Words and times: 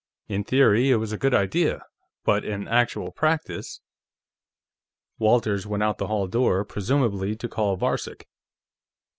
In 0.27 0.43
theory, 0.43 0.89
it 0.89 0.95
was 0.95 1.11
a 1.11 1.17
good 1.19 1.35
idea, 1.35 1.83
but 2.25 2.43
in 2.43 2.67
actual 2.67 3.11
practice..." 3.11 3.81
Walters 5.19 5.67
went 5.67 5.83
out 5.83 5.99
the 5.99 6.07
hall 6.07 6.25
door, 6.25 6.65
presumably 6.65 7.35
to 7.35 7.47
call 7.47 7.77
Varcek. 7.77 8.23